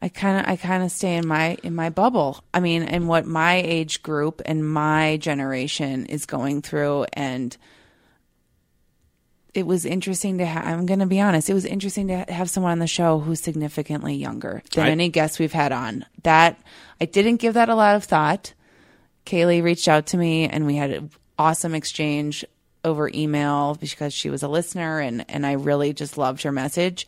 I 0.00 0.08
kind 0.08 0.38
of 0.38 0.50
I 0.50 0.56
kind 0.56 0.82
of 0.84 0.92
stay 0.92 1.16
in 1.16 1.26
my 1.26 1.56
in 1.62 1.74
my 1.74 1.90
bubble. 1.90 2.42
I 2.54 2.60
mean, 2.60 2.82
and 2.82 3.08
what 3.08 3.26
my 3.26 3.56
age 3.56 4.02
group 4.02 4.40
and 4.46 4.68
my 4.68 5.16
generation 5.16 6.06
is 6.06 6.24
going 6.24 6.62
through 6.62 7.06
and 7.12 7.56
it 9.54 9.66
was 9.66 9.84
interesting 9.84 10.38
to 10.38 10.46
have 10.46 10.64
I'm 10.64 10.86
going 10.86 11.00
to 11.00 11.06
be 11.06 11.20
honest, 11.20 11.50
it 11.50 11.54
was 11.54 11.64
interesting 11.64 12.08
to 12.08 12.18
have 12.28 12.48
someone 12.48 12.72
on 12.72 12.78
the 12.78 12.86
show 12.86 13.18
who's 13.18 13.40
significantly 13.40 14.14
younger 14.14 14.62
than 14.72 14.86
I- 14.86 14.90
any 14.90 15.08
guest 15.08 15.40
we've 15.40 15.52
had 15.52 15.72
on. 15.72 16.04
That 16.22 16.60
I 17.00 17.06
didn't 17.06 17.36
give 17.36 17.54
that 17.54 17.68
a 17.68 17.74
lot 17.74 17.96
of 17.96 18.04
thought. 18.04 18.54
Kaylee 19.26 19.62
reached 19.62 19.88
out 19.88 20.06
to 20.06 20.16
me 20.16 20.48
and 20.48 20.64
we 20.64 20.76
had 20.76 20.90
an 20.90 21.10
awesome 21.38 21.74
exchange 21.74 22.44
over 22.84 23.10
email 23.12 23.76
because 23.80 24.14
she 24.14 24.30
was 24.30 24.42
a 24.42 24.48
listener 24.48 25.00
and, 25.00 25.24
and 25.28 25.44
I 25.44 25.52
really 25.52 25.92
just 25.92 26.16
loved 26.16 26.42
her 26.44 26.52
message. 26.52 27.06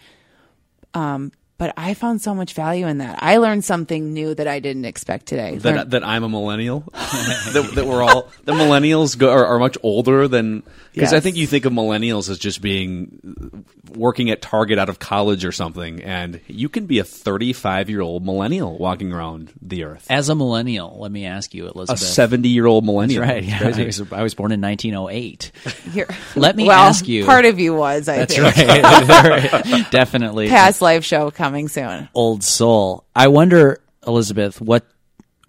Um, 0.93 1.33
but 1.61 1.75
I 1.77 1.93
found 1.93 2.23
so 2.23 2.35
much 2.35 2.55
value 2.55 2.87
in 2.87 2.99
that. 2.99 3.19
I 3.23 3.37
learned 3.37 3.67
something 3.67 4.15
new 4.15 4.35
that 4.35 4.49
I 4.49 4.61
didn't 4.61 4.87
expect 4.87 5.27
today. 5.27 5.59
that, 5.59 5.77
Learned- 5.77 5.91
that 5.91 6.03
I'm 6.03 6.25
a 6.25 6.29
millennial. 6.31 6.81
that, 6.95 7.73
that 7.75 7.85
we're 7.87 8.03
all 8.03 8.31
the 8.47 8.53
millennials 8.53 9.17
go, 9.17 9.31
are, 9.31 9.45
are 9.45 9.59
much 9.59 9.77
older 9.83 10.27
than 10.27 10.63
because 10.95 11.13
I 11.13 11.21
think 11.21 11.37
you 11.37 11.47
think 11.47 11.67
of 11.67 11.73
millennials 11.75 12.31
as 12.31 12.39
just 12.39 12.63
being 12.63 13.65
working 13.95 14.31
at 14.31 14.41
Target 14.41 14.79
out 14.79 14.89
of 14.89 14.99
college 14.99 15.45
or 15.45 15.53
something, 15.53 16.03
and 16.03 16.41
you 16.47 16.71
can 16.71 16.87
be 16.87 16.99
a 16.99 17.05
35 17.05 17.91
year 17.91 18.01
old 18.01 18.25
millennial 18.25 18.79
walking 18.79 19.13
around 19.13 19.53
the 19.61 19.85
earth. 19.85 20.07
As 20.09 20.31
a 20.31 20.35
millennial, 20.35 20.99
let 20.99 21.13
me 21.13 21.27
ask 21.27 21.53
you, 21.53 21.69
Elizabeth, 21.69 22.01
A 22.01 22.05
70 22.05 22.49
year 22.49 22.65
old 22.67 22.87
millennial. 22.87 23.21
That's 23.21 23.33
right. 23.35 23.45
Yeah, 23.45 23.83
I, 23.83 23.85
was, 23.87 24.13
I 24.13 24.23
was 24.23 24.35
born 24.35 24.51
in 24.53 24.63
1908. 24.63 25.53
You're- 25.93 26.15
Let 26.37 26.57
me 26.57 26.67
well, 26.67 26.89
ask 26.89 27.07
you. 27.07 27.27
Part 27.27 27.45
of 27.45 27.61
you 27.61 27.75
was, 27.75 28.09
I 28.09 28.25
That's 28.25 28.35
think. 28.35 28.57
right. 28.57 29.87
Definitely. 29.91 30.49
Past 30.49 30.81
life 30.81 31.05
show 31.05 31.31
coming 31.31 31.50
soon. 31.69 32.09
Old 32.15 32.43
soul. 32.43 33.05
I 33.15 33.29
wonder, 33.29 33.81
Elizabeth, 34.07 34.61
what 34.61 34.87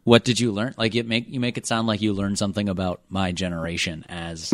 what 0.03 0.23
did 0.23 0.39
you 0.39 0.51
learn? 0.51 0.73
Like, 0.77 0.95
it 0.95 1.07
make 1.07 1.29
you 1.29 1.39
make 1.39 1.57
it 1.57 1.65
sound 1.65 1.87
like 1.87 2.01
you 2.01 2.13
learned 2.13 2.37
something 2.37 2.69
about 2.69 3.01
my 3.09 3.31
generation 3.31 4.05
as 4.09 4.53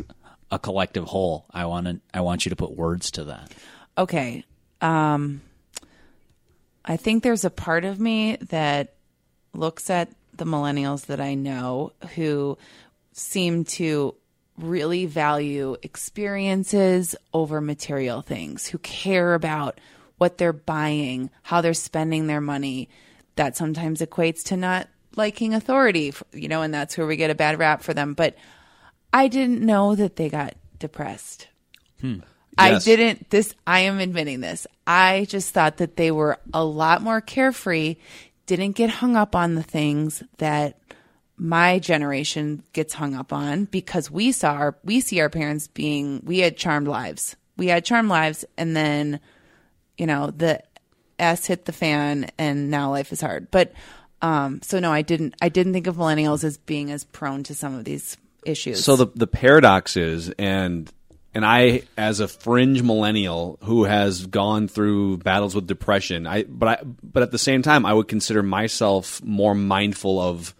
a 0.52 0.60
collective 0.60 1.06
whole. 1.06 1.46
I 1.52 1.66
want 1.66 1.88
to. 1.88 2.00
I 2.14 2.22
want 2.22 2.46
you 2.46 2.50
to 2.50 2.56
put 2.56 2.72
words 2.72 3.12
to 3.12 3.26
that. 3.26 3.52
Okay. 3.98 4.44
Um, 4.82 5.42
I 6.86 6.98
think 6.98 7.24
there's 7.24 7.46
a 7.46 7.50
part 7.50 7.84
of 7.84 8.00
me 8.00 8.38
that 8.50 8.94
looks 9.54 9.90
at 9.90 10.10
the 10.36 10.46
millennials 10.46 11.08
that 11.08 11.20
I 11.20 11.34
know 11.34 11.94
who 12.16 12.58
seem 13.12 13.66
to 13.66 14.16
really 14.58 15.06
value 15.06 15.76
experiences 15.84 17.16
over 17.34 17.60
material 17.62 18.22
things, 18.22 18.68
who 18.68 18.78
care 18.80 19.34
about 19.34 19.80
what 20.18 20.38
they're 20.38 20.54
buying, 20.54 21.30
how 21.44 21.62
they're 21.62 21.74
spending 21.74 22.28
their 22.28 22.42
money. 22.42 22.90
That 23.36 23.56
sometimes 23.56 24.02
equates 24.02 24.44
to 24.46 24.58
not 24.58 24.88
liking 25.16 25.54
authority, 25.54 26.14
you 26.34 26.48
know, 26.48 26.64
and 26.64 26.74
that's 26.74 26.98
where 26.98 27.06
we 27.06 27.18
get 27.18 27.30
a 27.30 27.36
bad 27.36 27.60
rap 27.60 27.84
for 27.84 27.94
them. 27.94 28.14
But 28.16 28.36
I 29.14 29.28
didn't 29.28 29.62
know 29.62 29.94
that 29.96 30.16
they 30.16 30.30
got 30.30 30.56
depressed. 30.80 31.48
Hmm. 32.02 32.20
I 32.58 32.72
Yes. 32.72 32.86
didn't 32.86 33.30
this 33.30 33.54
I 33.68 33.82
am 33.82 34.00
admitting 34.00 34.42
this. 34.42 34.66
I 34.88 35.28
just 35.30 35.54
thought 35.54 35.78
that 35.78 35.98
they 35.98 36.10
were 36.10 36.40
a 36.54 36.64
lot 36.66 37.04
more 37.04 37.22
carefree, 37.22 37.98
didn't 38.48 38.72
get 38.72 38.90
hung 38.90 39.16
up 39.16 39.36
on 39.36 39.54
the 39.54 39.64
things 39.64 40.24
that 40.40 40.80
my 41.38 41.78
generation 41.78 42.64
gets 42.74 42.96
hung 42.96 43.14
up 43.14 43.32
on 43.32 43.66
because 43.66 44.10
we 44.10 44.32
saw 44.32 44.54
our 44.54 44.78
we 44.84 45.00
see 45.00 45.20
our 45.20 45.30
parents 45.30 45.68
being 45.68 46.22
we 46.26 46.40
had 46.40 46.58
charmed 46.58 46.88
lives. 46.88 47.36
We 47.58 47.68
had 47.68 47.86
charmed 47.86 48.10
lives 48.10 48.44
and 48.58 48.76
then 48.76 49.20
you 49.98 50.06
know, 50.06 50.32
the 50.32 50.62
S 51.20 51.46
hit 51.46 51.66
the 51.66 51.72
fan 51.72 52.30
and 52.38 52.70
now 52.70 52.92
life 52.92 53.12
is 53.12 53.22
hard. 53.22 53.50
But 53.52 53.74
um 54.22 54.62
so 54.62 54.80
no, 54.80 54.92
I 54.92 55.02
didn't 55.02 55.36
I 55.42 55.50
didn't 55.50 55.74
think 55.74 55.88
of 55.88 55.98
millennials 55.98 56.44
as 56.44 56.58
being 56.58 56.92
as 56.92 57.04
prone 57.04 57.44
to 57.44 57.56
some 57.56 57.76
of 57.76 57.86
these 57.86 58.18
issues. 58.46 58.84
So 58.84 58.96
the 58.96 59.08
the 59.16 59.28
paradox 59.28 59.98
is, 59.98 60.30
and 60.38 60.92
and 61.34 61.46
I, 61.46 61.84
as 61.98 62.20
a 62.20 62.28
fringe 62.28 62.82
millennial 62.82 63.60
who 63.64 63.84
has 63.84 64.26
gone 64.26 64.68
through 64.68 65.18
battles 65.18 65.54
with 65.54 65.68
depression, 65.68 66.26
I 66.26 66.44
but 66.44 66.68
I 66.68 66.84
but 66.84 67.24
at 67.24 67.32
the 67.32 67.38
same 67.38 67.62
time, 67.62 67.86
I 67.86 67.94
would 67.94 68.08
consider 68.08 68.42
myself 68.42 69.24
more 69.24 69.54
mindful 69.54 70.20
of 70.20 70.56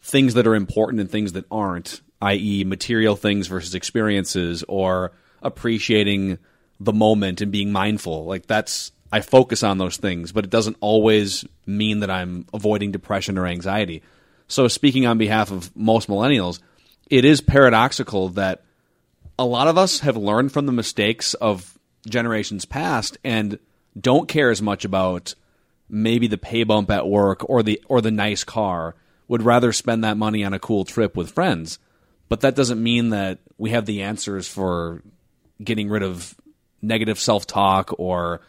things 0.00 0.34
that 0.34 0.46
are 0.46 0.54
important 0.54 1.00
and 1.00 1.10
things 1.10 1.32
that 1.32 1.46
aren't, 1.50 2.00
i.e., 2.22 2.64
material 2.64 3.16
things 3.16 3.48
versus 3.48 3.74
experiences, 3.74 4.64
or 4.68 5.12
appreciating 5.42 6.38
the 6.80 6.92
moment 6.92 7.40
and 7.40 7.52
being 7.52 7.72
mindful. 7.72 8.24
Like 8.24 8.46
that's 8.46 8.92
I 9.12 9.20
focus 9.20 9.62
on 9.62 9.78
those 9.78 9.96
things, 9.96 10.32
but 10.32 10.44
it 10.44 10.50
doesn't 10.50 10.76
always 10.80 11.44
mean 11.66 12.00
that 12.00 12.10
I'm 12.10 12.46
avoiding 12.52 12.92
depression 12.92 13.38
or 13.38 13.46
anxiety. 13.46 14.02
So 14.48 14.68
speaking 14.68 15.06
on 15.06 15.18
behalf 15.18 15.50
of 15.50 15.74
most 15.76 16.08
millennials, 16.08 16.60
it 17.08 17.24
is 17.24 17.40
paradoxical 17.40 18.30
that 18.30 18.62
a 19.38 19.44
lot 19.44 19.68
of 19.68 19.78
us 19.78 20.00
have 20.00 20.16
learned 20.16 20.52
from 20.52 20.66
the 20.66 20.72
mistakes 20.72 21.34
of 21.34 21.78
generations 22.08 22.64
past 22.64 23.18
and 23.24 23.58
don't 23.98 24.28
care 24.28 24.50
as 24.50 24.62
much 24.62 24.84
about 24.84 25.34
maybe 25.88 26.26
the 26.26 26.38
pay 26.38 26.64
bump 26.64 26.90
at 26.90 27.08
work 27.08 27.48
or 27.48 27.62
the 27.62 27.82
or 27.88 28.00
the 28.00 28.10
nice 28.10 28.44
car 28.44 28.94
would 29.26 29.42
rather 29.42 29.72
spend 29.72 30.04
that 30.04 30.16
money 30.16 30.44
on 30.44 30.54
a 30.54 30.58
cool 30.58 30.84
trip 30.84 31.16
with 31.16 31.30
friends 31.30 31.78
but 32.28 32.40
that 32.40 32.54
doesn't 32.54 32.82
mean 32.82 33.10
that 33.10 33.38
we 33.56 33.70
have 33.70 33.86
the 33.86 34.02
answers 34.02 34.46
for 34.46 35.02
getting 35.62 35.88
rid 35.88 36.02
of 36.02 36.34
negative 36.82 37.18
self-talk 37.18 37.94
or 37.98 38.40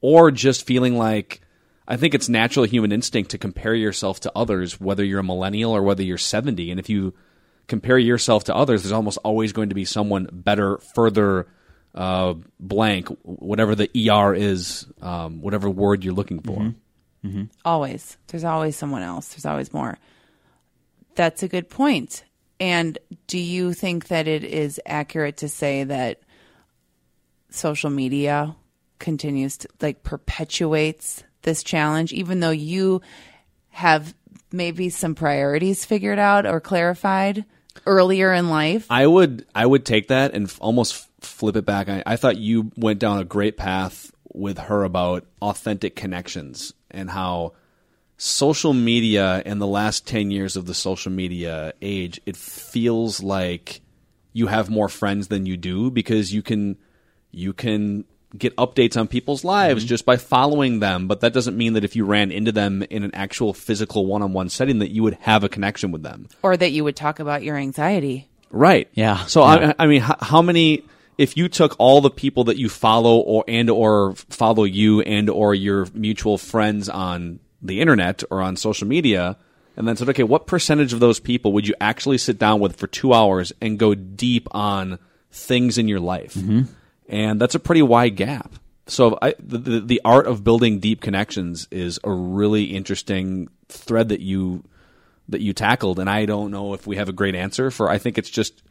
or 0.00 0.30
just 0.30 0.66
feeling 0.66 0.96
like 0.96 1.40
I 1.88 1.96
think 1.96 2.14
it's 2.14 2.28
natural 2.28 2.64
human 2.66 2.92
instinct 2.92 3.30
to 3.30 3.38
compare 3.38 3.74
yourself 3.74 4.20
to 4.20 4.32
others 4.34 4.80
whether 4.80 5.04
you're 5.04 5.20
a 5.20 5.24
millennial 5.24 5.72
or 5.72 5.82
whether 5.82 6.02
you're 6.02 6.18
70 6.18 6.70
and 6.70 6.80
if 6.80 6.88
you 6.88 7.14
compare 7.68 7.98
yourself 7.98 8.44
to 8.44 8.54
others 8.54 8.82
there's 8.82 8.92
almost 8.92 9.18
always 9.24 9.52
going 9.52 9.68
to 9.68 9.74
be 9.74 9.84
someone 9.84 10.28
better 10.32 10.78
further 10.94 11.46
uh, 11.94 12.34
blank 12.60 13.08
whatever 13.22 13.74
the 13.74 13.90
er 14.10 14.34
is 14.34 14.86
um, 15.00 15.40
whatever 15.40 15.70
word 15.70 16.04
you're 16.04 16.14
looking 16.14 16.40
for 16.40 16.74
Always. 17.64 18.16
There's 18.28 18.44
always 18.44 18.76
someone 18.76 19.02
else. 19.02 19.28
There's 19.28 19.46
always 19.46 19.72
more. 19.72 19.98
That's 21.14 21.42
a 21.42 21.48
good 21.48 21.68
point. 21.68 22.24
And 22.60 22.98
do 23.26 23.38
you 23.38 23.72
think 23.72 24.08
that 24.08 24.28
it 24.28 24.44
is 24.44 24.80
accurate 24.86 25.38
to 25.38 25.48
say 25.48 25.84
that 25.84 26.20
social 27.50 27.90
media 27.90 28.56
continues 28.98 29.58
to 29.58 29.68
like 29.80 30.02
perpetuates 30.02 31.22
this 31.42 31.62
challenge, 31.62 32.12
even 32.12 32.40
though 32.40 32.50
you 32.50 33.00
have 33.70 34.14
maybe 34.52 34.88
some 34.88 35.14
priorities 35.14 35.84
figured 35.84 36.18
out 36.18 36.46
or 36.46 36.60
clarified 36.60 37.44
earlier 37.86 38.32
in 38.32 38.48
life? 38.48 38.86
I 38.90 39.06
would 39.06 39.46
I 39.54 39.66
would 39.66 39.84
take 39.84 40.08
that 40.08 40.34
and 40.34 40.46
f- 40.46 40.58
almost 40.60 41.08
flip 41.20 41.56
it 41.56 41.64
back. 41.64 41.88
I, 41.88 42.02
I 42.06 42.16
thought 42.16 42.38
you 42.38 42.70
went 42.76 42.98
down 42.98 43.18
a 43.18 43.24
great 43.24 43.56
path 43.56 44.12
with 44.32 44.58
her 44.58 44.84
about 44.84 45.26
authentic 45.40 45.96
connections 45.96 46.72
and 46.90 47.10
how 47.10 47.52
social 48.18 48.72
media 48.72 49.42
in 49.44 49.58
the 49.58 49.66
last 49.66 50.06
10 50.06 50.30
years 50.30 50.56
of 50.56 50.66
the 50.66 50.74
social 50.74 51.12
media 51.12 51.74
age 51.82 52.18
it 52.24 52.36
feels 52.36 53.22
like 53.22 53.82
you 54.32 54.46
have 54.46 54.70
more 54.70 54.88
friends 54.88 55.28
than 55.28 55.44
you 55.44 55.56
do 55.56 55.90
because 55.90 56.32
you 56.32 56.42
can 56.42 56.78
you 57.36 57.52
can 57.52 58.04
get 58.36 58.54
updates 58.56 58.98
on 58.98 59.06
people's 59.06 59.44
lives 59.44 59.82
mm-hmm. 59.82 59.88
just 59.88 60.04
by 60.04 60.16
following 60.16 60.80
them 60.80 61.06
but 61.06 61.20
that 61.20 61.32
doesn't 61.32 61.56
mean 61.56 61.74
that 61.74 61.84
if 61.84 61.94
you 61.96 62.04
ran 62.04 62.30
into 62.30 62.52
them 62.52 62.82
in 62.90 63.02
an 63.02 63.14
actual 63.14 63.54
physical 63.54 64.04
one-on-one 64.04 64.48
setting 64.48 64.80
that 64.80 64.90
you 64.90 65.02
would 65.02 65.14
have 65.20 65.44
a 65.44 65.48
connection 65.48 65.90
with 65.92 66.02
them 66.02 66.28
Or 66.42 66.56
that 66.56 66.72
you 66.72 66.84
would 66.84 66.96
talk 66.96 67.18
about 67.20 67.42
your 67.42 67.56
anxiety? 67.56 68.28
Right. 68.50 68.88
Yeah. 68.94 69.24
So 69.26 69.42
Yeah. 69.42 69.72
I, 69.78 69.84
I 69.84 69.86
mean, 69.86 70.00
how, 70.00 70.16
how 70.20 70.42
many? 70.42 70.84
If 71.18 71.36
you 71.36 71.48
took 71.48 71.76
all 71.78 72.00
the 72.00 72.10
people 72.10 72.44
that 72.44 72.58
you 72.58 72.68
follow 72.68 73.16
or 73.18 73.44
and 73.48 73.70
or 73.70 74.14
follow 74.14 74.64
you 74.64 75.00
and 75.00 75.30
or 75.30 75.54
your 75.54 75.86
mutual 75.94 76.36
friends 76.36 76.88
on 76.88 77.40
the 77.62 77.80
internet 77.80 78.22
or 78.30 78.42
on 78.42 78.56
social 78.56 78.86
media, 78.86 79.36
and 79.76 79.88
then 79.88 79.96
said, 79.96 80.10
okay, 80.10 80.22
what 80.22 80.46
percentage 80.46 80.92
of 80.92 81.00
those 81.00 81.18
people 81.18 81.52
would 81.52 81.66
you 81.66 81.74
actually 81.80 82.18
sit 82.18 82.38
down 82.38 82.60
with 82.60 82.76
for 82.76 82.86
two 82.86 83.14
hours 83.14 83.52
and 83.62 83.78
go 83.78 83.94
deep 83.94 84.46
on 84.50 84.98
things 85.30 85.78
in 85.78 85.88
your 85.88 86.00
life? 86.00 86.34
Mm-hmm. 86.34 86.62
And 87.08 87.40
that's 87.40 87.54
a 87.54 87.60
pretty 87.60 87.82
wide 87.82 88.16
gap. 88.16 88.52
so 88.88 89.18
I, 89.22 89.34
the, 89.38 89.58
the 89.58 89.80
the 89.80 90.00
art 90.04 90.26
of 90.26 90.42
building 90.44 90.80
deep 90.80 91.00
connections 91.00 91.68
is 91.70 91.98
a 92.04 92.10
really 92.10 92.64
interesting 92.64 93.48
thread 93.68 94.08
that 94.10 94.20
you 94.20 94.64
that 95.28 95.40
you 95.40 95.52
tackled, 95.52 95.98
and 95.98 96.08
I 96.08 96.24
don't 96.26 96.50
know 96.50 96.74
if 96.74 96.86
we 96.86 96.96
have 96.96 97.08
a 97.08 97.12
great 97.12 97.34
answer 97.34 97.70
for. 97.70 97.90
I 97.90 97.98
think 97.98 98.16
it's 98.18 98.30
just 98.30 98.62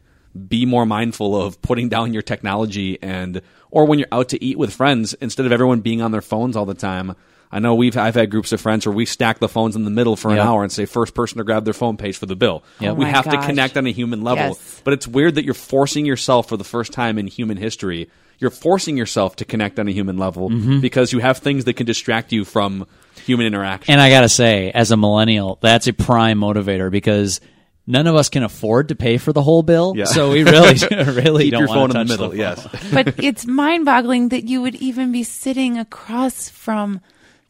be 0.48 0.66
more 0.66 0.84
mindful 0.86 1.40
of 1.40 1.60
putting 1.62 1.88
down 1.88 2.12
your 2.12 2.22
technology 2.22 2.98
and 3.02 3.40
or 3.70 3.86
when 3.86 3.98
you're 3.98 4.08
out 4.12 4.28
to 4.30 4.44
eat 4.44 4.58
with 4.58 4.72
friends 4.72 5.14
instead 5.14 5.46
of 5.46 5.52
everyone 5.52 5.80
being 5.80 6.02
on 6.02 6.10
their 6.12 6.20
phones 6.22 6.56
all 6.56 6.66
the 6.66 6.74
time. 6.74 7.14
I 7.50 7.58
know 7.60 7.74
we've 7.74 7.96
I've 7.96 8.16
had 8.16 8.30
groups 8.30 8.52
of 8.52 8.60
friends 8.60 8.84
where 8.84 8.94
we 8.94 9.06
stack 9.06 9.38
the 9.38 9.48
phones 9.48 9.76
in 9.76 9.84
the 9.84 9.90
middle 9.90 10.16
for 10.16 10.30
an 10.30 10.36
Yep. 10.36 10.46
hour 10.46 10.62
and 10.62 10.70
say 10.72 10.84
first 10.84 11.14
person 11.14 11.38
to 11.38 11.44
grab 11.44 11.64
their 11.64 11.72
phone 11.72 11.96
pays 11.96 12.16
for 12.18 12.26
the 12.26 12.36
bill. 12.36 12.64
Oh 12.82 12.92
we 12.94 13.04
my 13.04 13.10
have 13.10 13.24
to 13.30 13.38
connect 13.42 13.76
on 13.78 13.86
a 13.86 13.92
human 13.92 14.22
level. 14.24 14.48
Yes. 14.48 14.80
But 14.84 14.92
it's 14.94 15.06
weird 15.06 15.36
that 15.36 15.44
you're 15.44 15.54
forcing 15.54 16.04
yourself 16.04 16.48
for 16.48 16.56
the 16.56 16.64
first 16.64 16.92
time 16.92 17.18
in 17.18 17.28
human 17.28 17.56
history. 17.56 18.10
You're 18.38 18.50
forcing 18.50 18.96
yourself 18.96 19.36
to 19.36 19.44
connect 19.44 19.78
on 19.78 19.88
a 19.88 19.92
human 19.92 20.16
level 20.18 20.50
Mm-hmm. 20.50 20.80
because 20.80 21.12
you 21.12 21.18
have 21.20 21.38
things 21.38 21.64
that 21.64 21.74
can 21.74 21.86
distract 21.86 22.32
you 22.32 22.44
from 22.44 22.86
human 23.24 23.46
interaction. 23.46 23.92
And 23.92 24.00
I 24.00 24.10
gotta 24.10 24.28
say, 24.28 24.70
as 24.72 24.90
a 24.90 24.96
millennial, 24.96 25.58
that's 25.62 25.86
a 25.86 25.92
prime 25.92 26.38
motivator 26.38 26.90
because 26.90 27.40
none 27.86 28.06
of 28.06 28.14
us 28.16 28.28
can 28.28 28.42
afford 28.42 28.88
to 28.88 28.94
pay 28.94 29.16
for 29.16 29.32
the 29.32 29.42
whole 29.42 29.62
bill. 29.62 29.94
Yeah. 29.96 30.04
So 30.04 30.32
we 30.32 30.44
really, 30.44 30.74
really 30.90 31.44
Keep 31.44 31.52
don't 31.52 31.60
your 31.60 31.68
want 31.68 31.92
phone 31.92 32.00
in 32.02 32.06
to 32.08 32.16
the 32.16 32.28
touch 32.28 32.32
middle. 32.32 32.36
yes. 32.36 32.90
but 32.92 33.14
it's 33.24 33.46
mind-boggling 33.46 34.28
that 34.30 34.44
you 34.44 34.60
would 34.62 34.74
even 34.76 35.12
be 35.12 35.22
sitting 35.22 35.78
across 35.78 36.48
from 36.48 37.00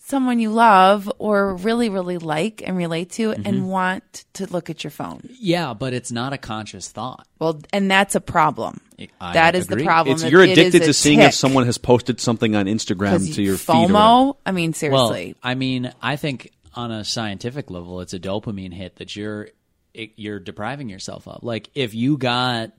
someone 0.08 0.38
you 0.38 0.50
love 0.50 1.11
or 1.19 1.55
really 1.56 1.88
really 1.88 2.17
like 2.19 2.62
and 2.64 2.76
relate 2.76 3.11
to 3.11 3.31
Mm-hmm. 3.31 3.47
and 3.47 3.69
want 3.69 4.25
to 4.35 4.47
look 4.53 4.70
at 4.70 4.85
your 4.85 4.91
phone 4.93 5.29
Yeah, 5.41 5.75
but 5.75 5.93
it's 5.93 6.12
not 6.12 6.32
a 6.32 6.38
conscious 6.38 6.88
thought. 6.88 7.26
well 7.41 7.61
and 7.73 7.91
that's 7.91 8.14
a 8.14 8.20
problem 8.20 8.81
I 9.20 9.32
that 9.35 9.55
is 9.55 9.67
the 9.67 9.82
problem 9.85 10.14
It's 10.14 10.25
you're 10.25 10.43
it 10.43 10.50
is 10.50 10.58
addicted 10.58 10.82
a 10.82 10.87
to 10.87 10.93
seeing 10.94 11.19
tick. 11.19 11.29
if 11.29 11.35
someone 11.35 11.67
has 11.67 11.76
posted 11.79 12.20
something 12.20 12.55
on 12.55 12.67
Instagram 12.67 13.35
to 13.35 13.43
your 13.43 13.56
feed. 13.56 13.91
FOMO 13.91 14.37
I 14.47 14.53
mean 14.53 14.73
seriously. 14.73 14.97
Well, 14.99 15.08
seriously 15.12 15.37
I 15.43 15.55
mean, 15.55 15.93
I 16.00 16.17
think 16.17 16.53
on 16.75 16.91
a 16.93 17.05
scientific 17.05 17.70
level, 17.70 18.00
it's 18.03 18.12
a 18.14 18.19
dopamine 18.19 18.73
hit 18.73 18.97
that 18.97 19.17
you're 19.17 19.49
it, 19.94 20.12
you're 20.17 20.38
depriving 20.38 20.88
yourself 20.91 21.26
of. 21.26 21.43
Like 21.43 21.70
if 21.75 21.94
you 21.94 22.19
got, 22.19 22.70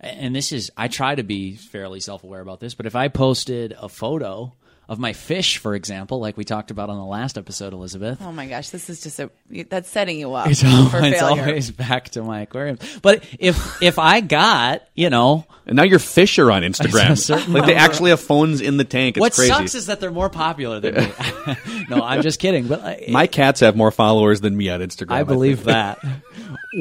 and 0.00 0.36
this 0.36 0.52
is, 0.52 0.70
I 0.76 0.88
try 0.88 1.14
to 1.14 1.22
be 1.22 1.56
fairly 1.56 2.00
self 2.00 2.22
aware 2.24 2.40
about 2.42 2.60
this, 2.60 2.74
but 2.74 2.84
if 2.86 2.94
I 2.94 3.08
posted 3.08 3.74
a 3.78 3.88
photo 3.88 4.52
of 4.88 4.98
my 4.98 5.12
fish, 5.12 5.58
for 5.58 5.74
example, 5.74 6.18
like 6.18 6.36
we 6.38 6.44
talked 6.44 6.70
about 6.70 6.88
on 6.88 6.96
the 6.96 7.04
last 7.04 7.36
episode, 7.36 7.72
Elizabeth. 7.74 8.18
oh 8.22 8.32
my 8.32 8.46
gosh 8.46 8.70
this 8.70 8.88
is 8.88 9.02
just 9.02 9.18
a 9.20 9.30
that's 9.68 9.88
setting 9.88 10.18
you 10.18 10.32
up 10.34 10.46
It's, 10.48 10.62
for 10.62 10.68
always, 10.68 11.12
it's 11.12 11.22
always 11.22 11.70
back 11.70 12.08
to 12.10 12.22
my 12.22 12.40
aquarium. 12.42 12.78
But 13.02 13.24
if 13.38 13.82
if 13.82 13.98
I 13.98 14.20
got, 14.20 14.82
you 14.94 15.10
know, 15.10 15.46
And 15.66 15.76
now 15.76 15.82
your 15.84 15.98
fish 15.98 16.38
are 16.38 16.50
on 16.50 16.62
Instagram. 16.62 17.48
like 17.52 17.66
they 17.66 17.74
actually 17.74 18.10
have 18.10 18.20
phones 18.20 18.60
in 18.62 18.78
the 18.78 18.84
tank. 18.84 19.16
It's 19.16 19.20
what 19.20 19.34
crazy. 19.34 19.52
sucks 19.52 19.74
is 19.74 19.86
that 19.86 20.00
they're 20.00 20.10
more 20.10 20.30
popular 20.30 20.80
than 20.80 20.94
me. 20.94 21.12
no, 21.90 22.02
I'm 22.02 22.22
just 22.22 22.40
kidding. 22.40 22.66
But 22.66 22.80
I- 22.82 23.06
My 23.10 23.26
cats 23.26 23.60
have 23.60 23.76
more 23.76 23.90
followers 23.90 24.40
than 24.40 24.56
me 24.56 24.70
on 24.70 24.80
Instagram. 24.80 25.12
I 25.12 25.22
believe 25.24 25.58
think. 25.60 25.66
that. 25.66 25.98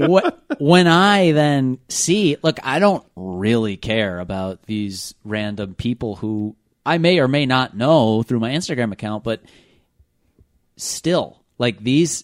what 0.08 0.40
when 0.60 0.88
I 0.88 1.32
then 1.34 1.80
see, 1.90 2.38
look, 2.42 2.60
I 2.64 2.80
don't 2.80 3.06
really 3.16 3.76
care 3.78 4.20
about 4.20 4.64
these 4.64 5.14
random 5.26 5.76
people 5.76 6.16
who 6.16 6.56
I 6.88 7.00
may 7.00 7.20
or 7.20 7.28
may 7.28 7.46
not 7.46 7.76
know 7.76 8.24
through 8.24 8.40
my 8.40 8.52
Instagram 8.52 8.94
account, 8.94 9.26
but 9.26 9.42
still, 10.78 11.44
like 11.58 11.84
these. 11.84 12.24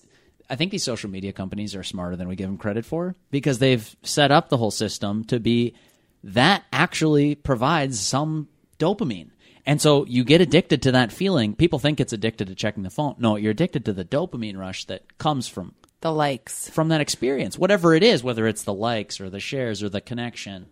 I 0.49 0.55
think 0.55 0.71
these 0.71 0.83
social 0.83 1.09
media 1.09 1.33
companies 1.33 1.75
are 1.75 1.83
smarter 1.83 2.15
than 2.15 2.27
we 2.27 2.35
give 2.35 2.47
them 2.47 2.57
credit 2.57 2.85
for 2.85 3.15
because 3.29 3.59
they've 3.59 3.95
set 4.03 4.31
up 4.31 4.47
the 4.47 4.57
whole 4.57 4.71
system 4.71 5.25
to 5.25 5.39
be 5.39 5.75
that 6.23 6.63
actually 6.71 7.35
provides 7.35 7.99
some 7.99 8.47
dopamine. 8.79 9.31
And 9.65 9.81
so 9.81 10.05
you 10.05 10.23
get 10.23 10.41
addicted 10.41 10.83
to 10.83 10.93
that 10.93 11.11
feeling. 11.11 11.55
People 11.55 11.79
think 11.79 11.99
it's 11.99 12.13
addicted 12.13 12.47
to 12.47 12.55
checking 12.55 12.83
the 12.83 12.89
phone. 12.89 13.15
No, 13.17 13.35
you're 13.35 13.51
addicted 13.51 13.85
to 13.85 13.93
the 13.93 14.05
dopamine 14.05 14.57
rush 14.57 14.85
that 14.85 15.17
comes 15.17 15.47
from 15.47 15.73
the 16.01 16.11
likes 16.11 16.69
from 16.69 16.89
that 16.89 17.01
experience, 17.01 17.57
whatever 17.57 17.95
it 17.95 18.03
is, 18.03 18.23
whether 18.23 18.47
it's 18.47 18.63
the 18.63 18.73
likes 18.73 19.19
or 19.19 19.29
the 19.29 19.39
shares 19.39 19.81
or 19.81 19.89
the 19.89 20.01
connection, 20.01 20.67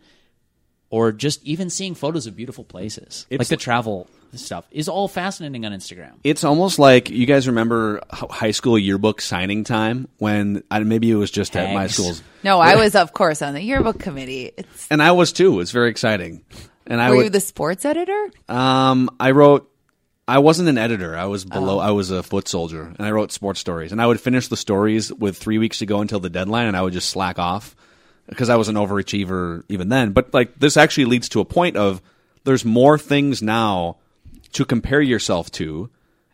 or 0.92 1.12
just 1.12 1.44
even 1.44 1.72
seeing 1.72 1.96
photos 1.96 2.28
of 2.28 2.36
beautiful 2.36 2.64
places, 2.64 3.26
like 3.32 3.48
the 3.48 3.58
travel 3.58 4.08
stuff, 4.36 4.68
is 4.72 4.88
all 4.88 5.08
fascinating 5.08 5.66
on 5.66 5.72
Instagram. 5.72 6.12
It's 6.24 6.44
almost 6.44 6.78
like 6.78 7.10
you 7.10 7.26
guys 7.26 7.48
remember 7.48 8.02
high 8.12 8.52
school 8.52 8.78
yearbook 8.78 9.22
signing 9.22 9.64
time 9.64 10.08
when 10.20 10.64
I, 10.70 10.80
maybe 10.82 11.10
it 11.10 11.16
was 11.16 11.32
just 11.32 11.56
at 11.56 11.74
my 11.74 11.84
Tags. 11.84 11.96
schools, 11.96 12.24
no 12.44 12.60
I 12.60 12.76
was 12.76 12.94
of 12.96 13.14
course 13.14 13.42
on 13.42 13.56
the 13.56 13.62
yearbook 13.62 14.00
committee 14.00 14.52
it's 14.56 14.88
and 14.92 15.02
I 15.02 15.14
was 15.14 15.32
too. 15.32 15.60
It's 15.62 15.72
very 15.72 15.90
exciting. 15.90 16.44
And 16.86 17.02
I 17.02 17.10
were 17.10 17.18
would, 17.18 17.24
you 17.24 17.30
the 17.30 17.40
sports 17.40 17.86
editor 17.86 18.32
Um, 18.48 19.10
I 19.20 19.32
wrote. 19.32 19.68
I 20.28 20.38
wasn't 20.38 20.70
an 20.70 20.78
editor. 20.78 21.18
I 21.18 21.26
was 21.26 21.44
below. 21.44 21.80
I 21.80 21.92
was 21.92 22.10
a 22.10 22.24
foot 22.24 22.48
soldier, 22.48 22.84
and 22.84 23.06
I 23.06 23.12
wrote 23.12 23.32
sports 23.34 23.60
stories. 23.60 23.92
And 23.92 24.02
I 24.02 24.08
would 24.08 24.20
finish 24.20 24.48
the 24.48 24.56
stories 24.56 25.12
with 25.12 25.36
three 25.38 25.58
weeks 25.58 25.80
to 25.80 25.86
go 25.86 26.00
until 26.00 26.20
the 26.22 26.30
deadline, 26.30 26.68
and 26.68 26.78
I 26.78 26.82
would 26.82 26.94
just 26.94 27.10
slack 27.10 27.38
off 27.38 27.76
because 28.32 28.50
I 28.50 28.56
was 28.56 28.68
an 28.68 28.76
overachiever 28.76 29.64
even 29.70 29.90
then. 29.90 30.12
But 30.12 30.34
like 30.34 30.58
this 30.58 30.78
actually 30.78 31.06
leads 31.06 31.30
to 31.30 31.40
a 31.40 31.46
point 31.46 31.78
of 31.78 32.02
there's 32.44 32.66
more 32.66 32.98
things 32.98 33.44
now 33.44 33.98
to 34.54 34.66
compare 34.66 35.02
yourself 35.02 35.52
to 35.52 35.92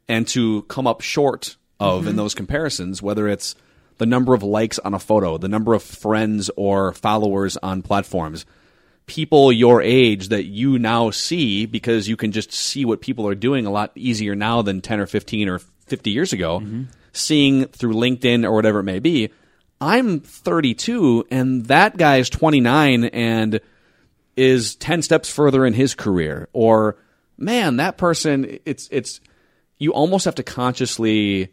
and 0.07 0.25
to 0.29 0.61
come 0.63 0.87
up 0.87 1.01
short 1.01 1.57
of 1.79 2.03
in 2.03 2.11
mm-hmm. 2.11 2.17
those 2.17 2.33
comparisons, 2.33 3.01
whether 3.01 3.27
it's 3.27 3.55
the 3.97 4.05
number 4.05 4.33
of 4.33 4.41
likes 4.41 4.79
on 4.79 4.93
a 4.93 4.99
photo, 4.99 5.37
the 5.37 5.49
number 5.49 5.73
of 5.73 5.83
friends 5.83 6.49
or 6.55 6.93
followers 6.93 7.57
on 7.57 7.81
platforms 7.81 8.45
people 9.07 9.51
your 9.51 9.81
age 9.81 10.27
that 10.27 10.45
you 10.45 10.77
now 10.77 11.09
see 11.09 11.65
because 11.65 12.07
you 12.07 12.15
can 12.15 12.31
just 12.31 12.51
see 12.51 12.85
what 12.85 13.01
people 13.01 13.27
are 13.27 13.35
doing 13.35 13.65
a 13.65 13.71
lot 13.71 13.91
easier 13.95 14.35
now 14.35 14.61
than 14.61 14.81
10 14.81 14.99
or 14.99 15.07
15 15.07 15.49
or 15.49 15.59
50 15.59 16.11
years 16.11 16.33
ago, 16.33 16.59
mm-hmm. 16.59 16.83
seeing 17.13 17.65
through 17.67 17.93
LinkedIn 17.93 18.43
or 18.43 18.53
whatever 18.53 18.79
it 18.79 18.83
may 18.83 18.99
be. 18.99 19.31
I'm 19.79 20.19
32 20.21 21.27
and 21.29 21.65
that 21.67 21.97
guy 21.97 22.17
is 22.17 22.29
29 22.29 23.05
and 23.05 23.59
is 24.35 24.75
10 24.75 25.01
steps 25.01 25.29
further 25.29 25.65
in 25.65 25.73
his 25.73 25.93
career 25.95 26.47
or 26.53 26.97
man 27.37 27.77
that 27.77 27.97
person 27.97 28.59
it's 28.65 28.87
it's 28.91 29.19
you 29.77 29.93
almost 29.93 30.25
have 30.25 30.35
to 30.35 30.43
consciously 30.43 31.49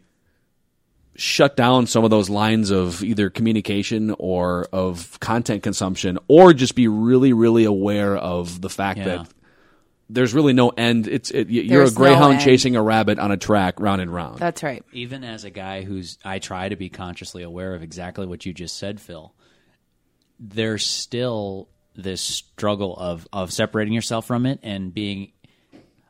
shut 1.15 1.55
down 1.55 1.87
some 1.87 2.03
of 2.03 2.09
those 2.09 2.29
lines 2.29 2.71
of 2.71 3.03
either 3.03 3.29
communication 3.29 4.13
or 4.19 4.67
of 4.73 5.19
content 5.19 5.63
consumption 5.63 6.17
or 6.27 6.53
just 6.53 6.75
be 6.75 6.87
really 6.87 7.31
really 7.33 7.63
aware 7.63 8.17
of 8.17 8.61
the 8.61 8.69
fact 8.69 8.99
Yeah. 8.99 9.05
that 9.05 9.29
there's 10.09 10.33
really 10.33 10.53
no 10.53 10.69
end 10.69 11.07
it's 11.07 11.31
it, 11.31 11.49
you're 11.49 11.79
There's 11.79 11.93
a 11.93 11.95
greyhound 11.95 12.33
end. 12.35 12.43
chasing 12.43 12.75
a 12.75 12.81
rabbit 12.83 13.17
on 13.19 13.31
a 13.31 13.37
track 13.37 13.79
round 13.79 14.01
and 14.01 14.13
round 14.13 14.37
that's 14.39 14.61
right 14.63 14.83
Even 14.93 15.23
as 15.23 15.43
a 15.45 15.49
guy 15.49 15.83
who's, 15.83 16.17
I 16.23 16.39
try 16.39 16.69
to 16.69 16.75
be 16.75 16.89
consciously 16.89 17.41
aware 17.43 17.73
of 17.73 17.81
exactly 17.81 18.25
what 18.27 18.45
you 18.45 18.53
just 18.53 18.77
said, 18.77 19.01
Phil. 19.01 19.33
There's 20.39 20.85
still 20.85 21.69
this 21.95 22.21
struggle 22.21 22.95
of 22.97 23.27
of 23.31 23.53
separating 23.53 23.93
yourself 23.93 24.25
from 24.25 24.45
it 24.45 24.59
and 24.63 24.93
being. 24.93 25.31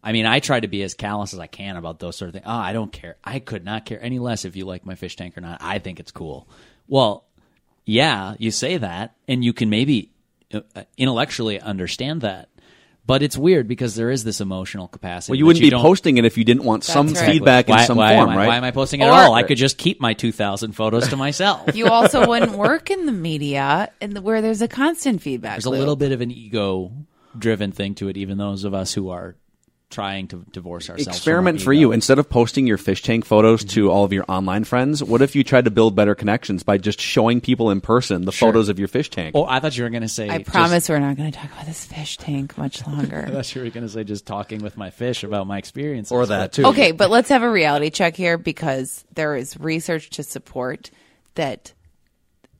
I 0.04 0.12
mean, 0.12 0.25
I 0.28 0.40
try 0.40 0.60
to 0.60 0.68
be 0.68 0.84
as 0.84 0.94
callous 0.94 1.34
as 1.34 1.40
I 1.40 1.48
can 1.48 1.78
about 1.78 2.00
those 2.00 2.16
sort 2.16 2.30
of 2.30 2.34
things. 2.34 2.46
Oh, 2.48 2.52
I 2.52 2.74
don't 2.74 2.92
care. 2.92 3.18
I 3.24 3.40
could 3.40 3.64
not 3.66 3.86
care 3.86 4.00
any 4.04 4.20
less 4.20 4.46
if 4.46 4.56
you 4.56 4.66
like 4.66 4.86
my 4.86 4.94
fish 4.96 5.16
tank 5.16 5.36
or 5.38 5.42
not. 5.42 5.62
I 5.62 5.80
think 5.80 6.00
it's 6.00 6.12
cool. 6.12 6.48
Well, 6.88 7.25
yeah, 7.86 8.36
you 8.38 8.52
say 8.52 8.78
that, 8.78 9.16
and 9.28 9.44
you 9.44 9.52
can 9.54 9.70
maybe 9.70 10.12
uh, 10.54 10.62
intellectually 10.98 11.60
understand 11.60 12.22
that, 12.22 12.50
but 13.08 13.22
it's 13.22 13.38
weird 13.38 13.68
because 13.68 13.96
there 13.96 14.10
is 14.10 14.24
this 14.24 14.42
emotional 14.42 14.88
capacity. 14.88 15.32
well 15.32 15.38
you 15.38 15.46
wouldn't 15.46 15.62
be 15.62 15.72
posting 15.72 16.18
it 16.18 16.26
if 16.26 16.38
you 16.38 16.44
didn't 16.44 16.64
want 16.64 16.84
some 16.84 17.08
right. 17.14 17.26
feedback 17.26 17.68
why, 17.68 17.82
in 17.82 17.88
some 17.88 17.98
why 17.98 18.16
form 18.16 18.30
I, 18.30 18.36
right 18.36 18.48
Why 18.48 18.58
am 18.58 18.64
I 18.64 18.72
posting 18.72 19.02
it 19.02 19.06
Or- 19.06 19.14
at 19.14 19.26
all? 19.26 19.34
I 19.34 19.44
could 19.44 19.58
just 19.58 19.78
keep 19.78 20.02
my 20.02 20.14
2,000 20.14 20.72
photos 20.74 21.08
to 21.10 21.18
myself. 21.18 21.76
you 21.76 21.88
also 21.88 22.28
wouldn't 22.28 22.54
work 22.54 22.90
in 22.90 23.06
the 23.06 23.12
media 23.12 23.92
and 24.02 24.18
where 24.24 24.42
there's 24.42 24.62
a 24.62 24.68
constant 24.68 25.22
feedback 25.22 25.54
There's 25.56 25.66
a 25.66 25.70
little 25.70 25.96
bit 25.96 26.12
of 26.12 26.22
an 26.22 26.32
ego 26.32 26.92
driven 27.38 27.72
thing 27.72 27.96
to 27.96 28.08
it, 28.08 28.18
even 28.18 28.38
those 28.38 28.64
of 28.64 28.74
us 28.74 28.94
who 28.94 29.10
are 29.10 29.36
trying 29.96 30.28
to 30.28 30.46
divorce 30.52 30.90
ourselves. 30.90 31.08
experiment 31.08 31.62
for 31.62 31.72
you 31.72 31.94
instead 31.94 32.20
of 32.20 32.30
posting 32.30 32.68
your 32.68 32.78
fish 32.78 33.02
tank 33.02 33.24
photos 33.24 33.64
to 33.64 33.86
mm-hmm. 33.86 33.90
all 33.90 34.04
of 34.04 34.12
your 34.12 34.25
online 34.28 34.66
friends 34.66 35.02
what 35.02 35.22
if 35.22 35.38
you 35.38 35.44
tried 35.44 35.64
to 35.64 35.72
build 35.72 35.96
better 35.96 36.14
connections 36.14 36.64
by 36.64 36.78
just 36.78 37.00
showing 37.00 37.40
people 37.40 37.72
in 37.72 37.80
person 37.80 38.25
the 38.25 38.32
photos 38.34 38.68
of 38.68 38.78
your 38.78 38.90
fish 38.90 39.10
tank 39.10 39.34
Oh, 39.34 39.46
I 39.46 39.62
thought 39.62 39.78
you 39.78 39.84
were 39.84 39.90
going 39.90 40.02
to 40.02 40.10
say. 40.10 40.28
I 40.28 40.40
just- 40.40 40.52
promise 40.52 40.90
we're 40.90 41.00
not 41.00 41.16
going 41.16 41.32
to 41.32 41.38
talk 41.38 41.50
about 41.50 41.66
this 41.66 41.86
fish 41.86 42.18
tank 42.18 42.58
much 42.58 42.84
I 42.88 42.92
longer. 42.92 43.25
thought 43.32 43.56
you 43.56 43.62
were 43.64 43.70
going 43.70 43.86
to 43.86 43.90
say 43.90 44.04
just 44.04 44.25
talking 44.28 44.62
with 44.62 44.75
my 44.75 44.90
fish 44.90 45.24
about 45.24 45.48
my 45.48 45.58
experience 45.58 46.12
or 46.12 46.25
that 46.25 46.52
too 46.52 46.66
okay, 46.68 46.92
but 46.92 47.10
let's 47.10 47.30
have 47.30 47.42
a 47.44 47.50
reality 47.50 47.90
check 47.90 48.18
here 48.18 48.38
because 48.38 49.06
there 49.14 49.36
is 49.36 49.58
research 49.58 50.10
to 50.12 50.24
support 50.24 50.92
that 51.36 51.72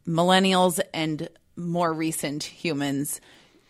millennials 0.08 0.80
and 0.94 1.28
more 1.58 1.92
recent 1.94 2.44
humans 2.44 3.20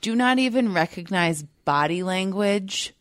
do 0.01 0.15
not 0.15 0.37
even 0.37 0.73
recognize 0.73 1.41
body 1.63 2.03
language 2.03 2.93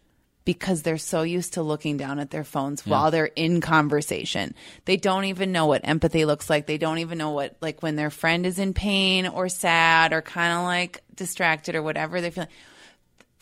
because 0.44 0.82
they're 0.82 0.98
so 0.98 1.22
used 1.22 1.54
to 1.54 1.62
looking 1.62 1.96
down 1.96 2.18
at 2.18 2.30
their 2.30 2.44
phones 2.44 2.86
while 2.86 3.10
they're 3.10 3.26
in 3.26 3.60
conversation. 3.60 4.54
They 4.84 4.96
don't 4.96 5.24
even 5.24 5.52
know 5.52 5.66
what 5.66 5.80
empathy 5.84 6.24
looks 6.24 6.50
like. 6.50 6.66
They 6.66 6.78
don't 6.78 6.98
even 6.98 7.18
know 7.18 7.30
what 7.30 7.56
like 7.60 7.82
when 7.82 7.96
their 7.96 8.10
friend 8.10 8.44
is 8.44 8.58
in 8.58 8.74
pain 8.74 9.26
or 9.26 9.48
sad 9.48 10.12
or 10.12 10.22
kind 10.22 10.52
of 10.52 10.64
like 10.64 11.02
distracted 11.14 11.74
or 11.74 11.82
whatever 11.82 12.20
they're 12.20 12.30
feeling 12.30 12.50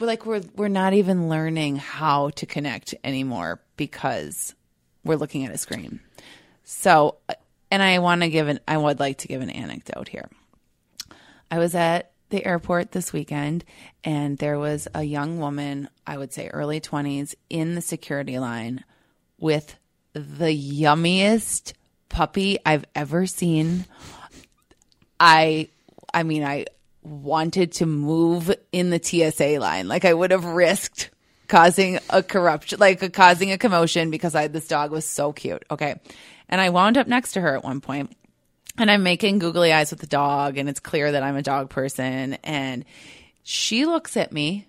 we're 0.02 0.06
like 0.06 0.26
we're 0.26 0.42
we're 0.56 0.68
not 0.68 0.94
even 0.94 1.28
learning 1.28 1.76
how 1.76 2.30
to 2.30 2.46
connect 2.46 2.94
anymore 3.04 3.60
because 3.76 4.54
we're 5.04 5.16
looking 5.16 5.44
at 5.44 5.54
a 5.54 5.58
screen. 5.58 6.00
So, 6.64 7.18
uh, 7.28 7.34
and 7.70 7.82
I 7.82 8.00
want 8.00 8.22
to 8.22 8.28
give 8.28 8.48
an 8.48 8.60
I 8.66 8.76
would 8.76 9.00
like 9.00 9.18
to 9.18 9.28
give 9.28 9.42
an 9.42 9.50
anecdote 9.50 10.08
here. 10.08 10.28
I 11.50 11.58
was 11.58 11.74
at 11.74 12.11
the 12.32 12.44
airport 12.44 12.90
this 12.90 13.12
weekend 13.12 13.64
and 14.02 14.38
there 14.38 14.58
was 14.58 14.88
a 14.94 15.04
young 15.04 15.38
woman, 15.38 15.88
I 16.04 16.18
would 16.18 16.32
say 16.32 16.48
early 16.48 16.80
20s, 16.80 17.36
in 17.48 17.76
the 17.76 17.80
security 17.80 18.40
line 18.40 18.84
with 19.38 19.78
the 20.14 20.46
yummiest 20.46 21.74
puppy 22.08 22.58
I've 22.66 22.84
ever 22.94 23.26
seen. 23.26 23.84
I 25.20 25.68
I 26.12 26.24
mean 26.24 26.42
I 26.42 26.66
wanted 27.02 27.72
to 27.72 27.86
move 27.86 28.52
in 28.72 28.90
the 28.90 29.00
TSA 29.02 29.58
line. 29.60 29.86
Like 29.86 30.04
I 30.04 30.12
would 30.12 30.30
have 30.30 30.44
risked 30.44 31.10
causing 31.48 31.98
a 32.10 32.22
corruption, 32.22 32.78
like 32.80 33.02
a, 33.02 33.10
causing 33.10 33.52
a 33.52 33.58
commotion 33.58 34.10
because 34.10 34.34
I 34.34 34.48
this 34.48 34.68
dog 34.68 34.90
was 34.90 35.04
so 35.04 35.32
cute. 35.32 35.64
Okay. 35.70 36.00
And 36.48 36.60
I 36.60 36.70
wound 36.70 36.98
up 36.98 37.06
next 37.06 37.32
to 37.32 37.40
her 37.40 37.56
at 37.56 37.64
one 37.64 37.80
point 37.80 38.16
and 38.78 38.90
I'm 38.90 39.02
making 39.02 39.38
googly 39.38 39.72
eyes 39.72 39.90
with 39.90 40.00
the 40.00 40.06
dog 40.06 40.58
and 40.58 40.68
it's 40.68 40.80
clear 40.80 41.12
that 41.12 41.22
I'm 41.22 41.36
a 41.36 41.42
dog 41.42 41.70
person 41.70 42.34
and 42.44 42.84
she 43.42 43.84
looks 43.86 44.16
at 44.16 44.32
me 44.32 44.66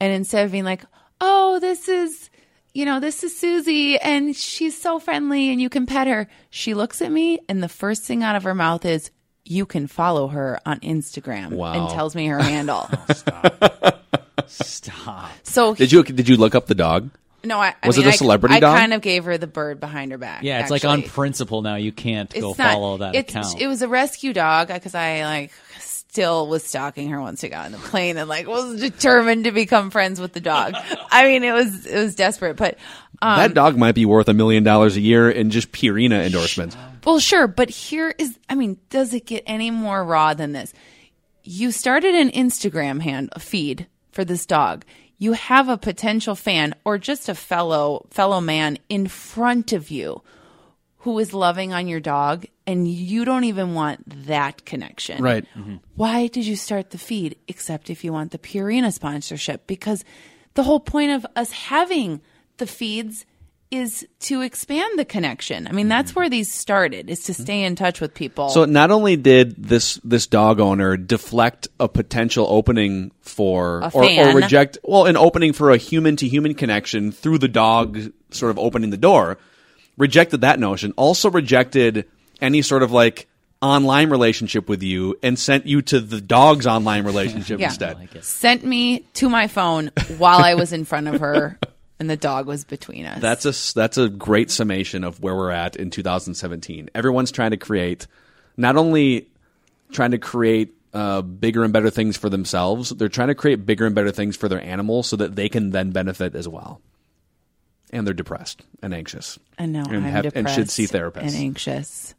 and 0.00 0.12
instead 0.12 0.44
of 0.44 0.52
being 0.52 0.64
like, 0.64 0.82
"Oh, 1.20 1.58
this 1.60 1.88
is 1.88 2.30
you 2.72 2.84
know, 2.84 2.98
this 2.98 3.22
is 3.22 3.38
Susie 3.38 3.98
and 3.98 4.34
she's 4.34 4.80
so 4.80 4.98
friendly 4.98 5.50
and 5.50 5.60
you 5.60 5.68
can 5.68 5.86
pet 5.86 6.06
her." 6.06 6.28
She 6.50 6.74
looks 6.74 7.00
at 7.02 7.12
me 7.12 7.40
and 7.48 7.62
the 7.62 7.68
first 7.68 8.02
thing 8.02 8.22
out 8.22 8.36
of 8.36 8.42
her 8.42 8.54
mouth 8.54 8.84
is, 8.84 9.10
"You 9.44 9.66
can 9.66 9.86
follow 9.86 10.28
her 10.28 10.60
on 10.66 10.80
Instagram." 10.80 11.50
Wow. 11.52 11.72
And 11.72 11.90
tells 11.90 12.14
me 12.16 12.26
her 12.26 12.42
handle. 12.42 12.88
Stop. 13.14 14.02
Stop. 14.46 15.30
So 15.42 15.74
Did 15.74 15.92
you 15.92 16.02
did 16.02 16.28
you 16.28 16.36
look 16.36 16.54
up 16.54 16.66
the 16.66 16.74
dog? 16.74 17.10
No, 17.44 17.58
I, 17.58 17.74
I 17.82 17.86
Was 17.86 17.98
it 17.98 18.04
a 18.04 18.08
a 18.08 18.12
I- 18.12 18.16
celebrity 18.16 18.54
I, 18.56 18.60
dog? 18.60 18.76
kind 18.78 18.92
of 18.92 19.00
gave 19.00 19.24
her 19.24 19.38
the 19.38 19.46
bird 19.46 19.80
behind 19.80 20.12
her 20.12 20.18
back. 20.18 20.42
Yeah, 20.42 20.60
it's 20.60 20.70
like 20.70 20.84
on 20.84 21.02
principle 21.02 21.62
now. 21.62 21.76
You 21.76 21.92
can't 21.92 22.32
go 22.32 22.48
not- 22.48 22.56
follow 22.56 22.98
that 22.98 23.14
it's, 23.14 23.30
account. 23.32 23.60
It 23.60 23.66
was 23.68 23.82
a 23.82 23.88
rescue 23.88 24.32
dog 24.32 24.68
because 24.68 24.94
I 24.94 25.24
like 25.24 25.52
still 25.80 26.46
was 26.46 26.62
stalking 26.62 27.08
her 27.10 27.20
once 27.20 27.40
she 27.40 27.48
got 27.48 27.66
on 27.66 27.72
the 27.72 27.78
plane 27.78 28.16
and 28.16 28.28
like 28.28 28.46
was 28.46 28.80
determined 28.80 29.44
to 29.44 29.50
become 29.52 29.90
friends 29.90 30.20
with 30.20 30.32
the 30.32 30.40
dog. 30.40 30.74
I 31.10 31.24
mean, 31.24 31.42
it 31.42 31.52
was 31.52 31.86
it 31.86 31.98
was 31.98 32.14
desperate, 32.14 32.56
but 32.56 32.78
um, 33.20 33.38
that 33.38 33.54
dog 33.54 33.76
might 33.76 33.94
be 33.94 34.06
worth 34.06 34.28
a 34.28 34.34
million 34.34 34.62
dollars 34.64 34.96
a 34.96 35.00
year 35.00 35.30
in 35.30 35.50
just 35.50 35.72
Purina 35.72 36.24
endorsements. 36.24 36.76
well, 37.04 37.18
sure. 37.18 37.46
But 37.48 37.70
here 37.70 38.14
is, 38.18 38.38
I 38.48 38.54
mean, 38.54 38.78
does 38.90 39.12
it 39.14 39.26
get 39.26 39.42
any 39.46 39.70
more 39.70 40.04
raw 40.04 40.34
than 40.34 40.52
this? 40.52 40.72
You 41.42 41.72
started 41.72 42.14
an 42.14 42.30
Instagram 42.30 43.00
hand 43.02 43.30
feed 43.38 43.86
for 44.12 44.24
this 44.24 44.46
dog. 44.46 44.84
You 45.24 45.32
have 45.32 45.70
a 45.70 45.78
potential 45.78 46.34
fan 46.34 46.74
or 46.84 46.98
just 46.98 47.30
a 47.30 47.34
fellow 47.34 48.06
fellow 48.10 48.42
man 48.42 48.76
in 48.90 49.06
front 49.06 49.72
of 49.72 49.90
you 49.90 50.20
who 50.98 51.18
is 51.18 51.32
loving 51.32 51.72
on 51.72 51.88
your 51.88 51.98
dog 51.98 52.44
and 52.66 52.86
you 52.86 53.24
don't 53.24 53.44
even 53.44 53.72
want 53.72 54.26
that 54.26 54.66
connection. 54.66 55.22
Right. 55.22 55.46
Mm-hmm. 55.56 55.76
Why 55.94 56.26
did 56.26 56.44
you 56.44 56.56
start 56.56 56.90
the 56.90 56.98
feed 56.98 57.36
except 57.48 57.88
if 57.88 58.04
you 58.04 58.12
want 58.12 58.32
the 58.32 58.38
Purina 58.38 58.92
sponsorship? 58.92 59.66
Because 59.66 60.04
the 60.52 60.62
whole 60.62 60.78
point 60.78 61.12
of 61.12 61.26
us 61.34 61.52
having 61.52 62.20
the 62.58 62.66
feeds 62.66 63.24
is 63.70 64.06
to 64.20 64.42
expand 64.42 64.98
the 64.98 65.04
connection. 65.04 65.66
I 65.66 65.72
mean, 65.72 65.88
that's 65.88 66.12
mm-hmm. 66.12 66.20
where 66.20 66.30
these 66.30 66.52
started, 66.52 67.10
is 67.10 67.24
to 67.24 67.32
mm-hmm. 67.32 67.42
stay 67.42 67.62
in 67.64 67.76
touch 67.76 68.00
with 68.00 68.14
people. 68.14 68.48
So 68.50 68.64
not 68.64 68.90
only 68.90 69.16
did 69.16 69.62
this 69.62 70.00
this 70.04 70.26
dog 70.26 70.60
owner 70.60 70.96
deflect 70.96 71.68
a 71.80 71.88
potential 71.88 72.46
opening 72.48 73.10
for 73.20 73.90
or, 73.92 74.04
or 74.04 74.34
reject 74.34 74.78
well 74.84 75.06
an 75.06 75.16
opening 75.16 75.52
for 75.52 75.70
a 75.70 75.76
human 75.76 76.16
to 76.16 76.28
human 76.28 76.54
connection 76.54 77.12
through 77.12 77.38
the 77.38 77.48
dog 77.48 77.98
sort 78.30 78.50
of 78.50 78.58
opening 78.58 78.90
the 78.90 78.96
door, 78.96 79.38
rejected 79.96 80.42
that 80.42 80.58
notion. 80.58 80.92
Also 80.96 81.30
rejected 81.30 82.06
any 82.40 82.62
sort 82.62 82.82
of 82.82 82.92
like 82.92 83.28
online 83.62 84.10
relationship 84.10 84.68
with 84.68 84.82
you 84.82 85.18
and 85.22 85.38
sent 85.38 85.66
you 85.66 85.80
to 85.80 85.98
the 85.98 86.20
dog's 86.20 86.66
online 86.66 87.04
relationship 87.04 87.58
Yeah. 87.60 87.68
instead. 87.68 88.08
Sent 88.22 88.62
me 88.62 89.00
to 89.14 89.28
my 89.28 89.48
phone 89.48 89.90
while 90.18 90.40
I 90.40 90.54
was 90.54 90.72
in 90.72 90.84
front 90.84 91.08
of 91.08 91.20
her 91.20 91.58
and 91.98 92.10
the 92.10 92.16
dog 92.16 92.46
was 92.46 92.64
between 92.64 93.06
us. 93.06 93.20
That's 93.20 93.44
a 93.44 93.74
that's 93.74 93.98
a 93.98 94.08
great 94.08 94.50
summation 94.50 95.04
of 95.04 95.20
where 95.22 95.34
we're 95.34 95.50
at 95.50 95.76
in 95.76 95.90
2017. 95.90 96.90
Everyone's 96.94 97.30
trying 97.30 97.52
to 97.52 97.56
create, 97.56 98.06
not 98.56 98.76
only 98.76 99.28
trying 99.92 100.10
to 100.12 100.18
create 100.18 100.74
uh, 100.92 101.22
bigger 101.22 101.64
and 101.64 101.72
better 101.72 101.90
things 101.90 102.16
for 102.16 102.28
themselves, 102.28 102.90
they're 102.90 103.08
trying 103.08 103.28
to 103.28 103.34
create 103.34 103.66
bigger 103.66 103.86
and 103.86 103.94
better 103.94 104.10
things 104.12 104.36
for 104.36 104.48
their 104.48 104.60
animals 104.60 105.06
so 105.08 105.16
that 105.16 105.36
they 105.36 105.48
can 105.48 105.70
then 105.70 105.90
benefit 105.90 106.34
as 106.34 106.48
well. 106.48 106.80
And 107.90 108.06
they're 108.06 108.14
depressed 108.14 108.62
and 108.82 108.92
anxious. 108.92 109.38
and 109.58 109.72
now 109.72 109.84
and 109.84 109.96
I'm 109.98 110.02
have- 110.02 110.22
depressed 110.24 110.36
and 110.46 110.50
should 110.50 110.70
see 110.70 110.86
therapists. 110.86 111.22
and 111.22 111.34
anxious. 111.34 112.14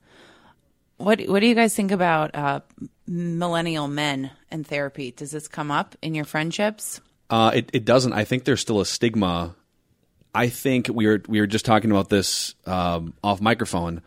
What 0.98 1.22
What 1.28 1.42
do 1.42 1.48
you 1.48 1.56
guys 1.56 1.76
think 1.76 1.92
about 1.92 2.34
uh, 2.34 2.62
millennial 3.06 3.88
men 3.90 4.32
and 4.50 4.66
therapy? 4.66 5.12
Does 5.12 5.32
this 5.32 5.48
come 5.50 5.70
up 5.72 5.96
in 6.02 6.16
your 6.16 6.24
friendships? 6.26 7.02
Uh, 7.30 7.52
it, 7.56 7.70
it 7.74 7.84
doesn't. 7.86 8.14
I 8.14 8.24
think 8.24 8.46
there's 8.46 8.62
still 8.62 8.80
a 8.80 8.86
stigma. 8.86 9.56
I 10.36 10.50
think 10.50 10.90
we 10.90 11.08
were 11.08 11.22
we 11.28 11.40
were 11.40 11.48
just 11.48 11.64
talking 11.64 11.92
about 11.92 12.10
this 12.10 12.56
um, 12.66 13.14
off 13.24 13.40
microphone. 13.40 14.02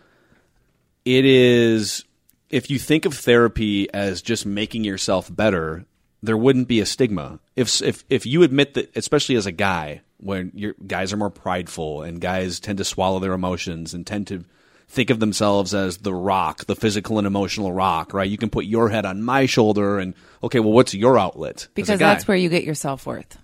It 1.05 1.25
is 1.25 2.05
if 2.51 2.71
you 2.71 2.79
think 2.79 3.07
of 3.07 3.15
therapy 3.15 3.93
as 3.93 4.21
just 4.21 4.45
making 4.45 4.85
yourself 4.85 5.35
better, 5.35 5.87
there 6.23 6.37
wouldn't 6.37 6.69
be 6.69 6.81
a 6.81 6.87
stigma. 6.87 7.41
If 7.57 7.81
if 7.81 8.05
if 8.11 8.27
you 8.27 8.43
admit 8.43 8.75
that, 8.75 8.95
especially 8.95 9.37
as 9.37 9.47
a 9.47 9.53
guy, 9.53 10.03
when 10.19 10.53
your 10.55 10.75
guys 10.87 11.15
are 11.15 11.17
more 11.17 11.31
prideful 11.31 12.03
and 12.03 12.21
guys 12.21 12.61
tend 12.61 12.77
to 12.79 12.85
swallow 12.85 13.21
their 13.21 13.33
emotions 13.33 13.95
and 13.95 14.07
tend 14.07 14.27
to 14.27 14.45
think 14.87 15.09
of 15.09 15.21
themselves 15.21 15.75
as 15.75 15.99
the 15.99 16.15
rock, 16.15 16.67
the 16.67 16.77
physical 16.77 17.19
and 17.19 17.27
emotional 17.27 17.73
rock, 17.73 18.13
right? 18.13 18.29
You 18.29 18.39
can 18.39 18.51
put 18.51 18.67
your 18.67 18.91
head 18.91 19.07
on 19.07 19.23
my 19.23 19.47
shoulder 19.47 19.99
and 19.99 20.15
okay, 20.43 20.61
well, 20.61 20.73
what's 20.73 20.93
your 20.95 21.19
outlet? 21.19 21.69
Because 21.75 21.99
that's 21.99 22.29
where 22.29 22.37
you 22.37 22.51
get 22.51 22.65
your 22.65 22.75
self 22.75 23.07
worth. 23.07 23.39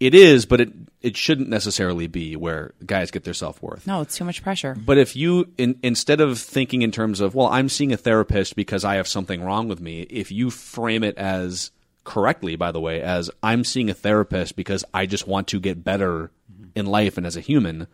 it 0.00 0.14
is, 0.14 0.46
but 0.46 0.62
it 0.62 0.72
it 1.04 1.18
shouldn't 1.18 1.50
necessarily 1.50 2.06
be 2.06 2.34
where 2.34 2.72
guys 2.86 3.10
get 3.10 3.24
their 3.24 3.34
self 3.34 3.62
worth. 3.62 3.86
No, 3.86 4.00
it's 4.00 4.16
too 4.16 4.24
much 4.24 4.42
pressure. 4.42 4.74
But 4.74 4.96
if 4.96 5.14
you 5.14 5.52
in, 5.58 5.78
instead 5.82 6.22
of 6.22 6.38
thinking 6.38 6.80
in 6.80 6.90
terms 6.90 7.20
of 7.20 7.34
well, 7.34 7.46
I'm 7.48 7.68
seeing 7.68 7.92
a 7.92 7.96
therapist 7.98 8.56
because 8.56 8.84
I 8.84 8.94
have 8.94 9.06
something 9.06 9.44
wrong 9.44 9.68
with 9.68 9.80
me, 9.80 10.02
if 10.02 10.32
you 10.32 10.50
frame 10.50 11.04
it 11.04 11.18
as 11.18 11.70
correctly, 12.04 12.56
by 12.56 12.72
the 12.72 12.80
way, 12.80 13.02
as 13.02 13.30
I'm 13.42 13.64
seeing 13.64 13.90
a 13.90 13.94
therapist 13.94 14.56
because 14.56 14.82
I 14.94 15.04
just 15.04 15.28
want 15.28 15.46
to 15.48 15.60
get 15.60 15.84
better 15.84 16.30
in 16.74 16.86
life 16.86 17.18
and 17.18 17.26
as 17.26 17.36
a 17.36 17.40
human. 17.40 17.86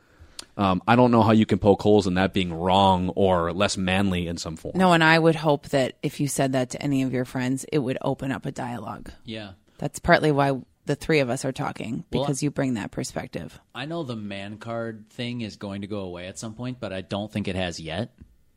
Um, 0.57 0.83
I 0.87 0.95
don't 0.95 1.11
know 1.11 1.23
how 1.23 1.33
you 1.33 1.47
can 1.47 1.59
poke 1.59 1.83
holes 1.83 2.07
in 2.07 2.15
that 2.15 2.33
being 2.33 2.53
wrong 2.53 3.09
or 3.11 3.53
less 3.53 3.77
manly 3.77 4.27
in 4.27 4.37
some 4.37 4.57
form. 4.57 4.77
No, 4.77 4.93
and 4.93 5.03
I 5.03 5.19
would 5.19 5.37
hope 5.37 5.69
that 5.71 5.97
if 6.03 6.21
you 6.21 6.29
said 6.29 6.53
that 6.53 6.71
to 6.71 6.83
any 6.83 7.03
of 7.03 7.13
your 7.13 7.25
friends, 7.25 7.65
it 7.73 7.79
would 7.79 7.99
open 8.03 8.31
up 8.31 8.47
a 8.47 8.53
dialogue. 8.53 9.11
yeah. 9.25 9.53
That's 9.79 9.99
partly 9.99 10.31
why 10.31 10.61
the 10.91 10.97
three 10.97 11.21
of 11.21 11.31
us 11.31 11.45
are 11.45 11.53
talking 11.53 12.05
Well, 12.11 12.25
because 12.25 12.43
you 12.43 12.51
bring 12.51 12.75
that 12.75 12.91
perspective. 12.91 13.61
I 13.73 13.87
know 13.87 14.03
the 14.03 14.17
man 14.17 14.59
card 14.59 15.09
thing 15.11 15.41
is 15.41 15.55
going 15.55 15.83
to 15.83 15.87
go 15.87 16.01
away 16.01 16.27
at 16.27 16.37
some 16.37 16.55
point, 16.55 16.81
but 16.81 16.93
I 16.93 17.01
don't 17.01 17.31
think 17.31 17.47
it 17.47 17.55
has 17.55 17.79
yet. 17.79 18.13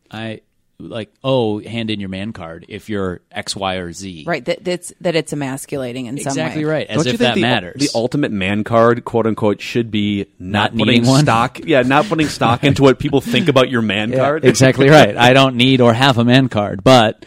I 0.09 0.41
like, 0.79 1.13
oh, 1.23 1.59
hand 1.59 1.91
in 1.91 1.99
your 1.99 2.09
man 2.09 2.33
card 2.33 2.65
if 2.69 2.89
you're 2.89 3.21
X, 3.31 3.55
Y, 3.55 3.75
or 3.75 3.93
Z. 3.93 4.23
Right, 4.25 4.43
that 4.45 4.63
that's 4.63 4.91
that 5.01 5.15
it's 5.15 5.31
emasculating 5.31 6.07
in 6.07 6.17
some 6.17 6.31
Exactly 6.31 6.65
right. 6.65 6.87
As 6.87 6.97
Don't 6.97 7.05
you 7.05 7.11
if 7.13 7.19
think 7.19 7.27
that 7.27 7.35
the, 7.35 7.41
matters. 7.41 7.79
The 7.79 7.89
ultimate 7.93 8.31
man 8.31 8.63
card, 8.63 9.05
quote 9.05 9.27
unquote, 9.27 9.61
should 9.61 9.91
be 9.91 10.25
not, 10.39 10.73
Not 10.73 10.79
putting 10.79 10.85
needing 10.87 11.07
one? 11.07 11.21
stock. 11.21 11.59
Yeah, 11.63 11.83
not 11.83 12.05
putting 12.05 12.29
stock 12.29 12.63
into 12.63 12.81
what 12.81 12.97
people 12.97 13.21
think 13.21 13.47
about 13.47 13.69
your 13.69 13.83
man 13.83 14.11
card. 14.11 14.43
exactly 14.43 14.89
right. 14.89 15.15
I 15.15 15.33
don't 15.33 15.55
need 15.55 15.81
or 15.81 15.93
have 15.93 16.17
a 16.17 16.25
man 16.25 16.49
card, 16.49 16.83
but 16.83 17.23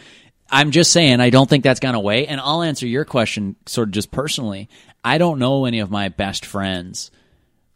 I'm 0.49 0.71
just 0.71 0.91
saying 0.91 1.19
I 1.19 1.29
don't 1.29 1.49
think 1.49 1.63
that's 1.63 1.79
gone 1.79 1.95
away. 1.95 2.27
And 2.27 2.39
I'll 2.39 2.61
answer 2.61 2.87
your 2.87 3.05
question 3.05 3.55
sort 3.65 3.89
of 3.89 3.93
just 3.93 4.11
personally. 4.11 4.69
I 5.03 5.17
don't 5.17 5.39
know 5.39 5.65
any 5.65 5.79
of 5.79 5.91
my 5.91 6.09
best 6.09 6.45
friends 6.45 7.11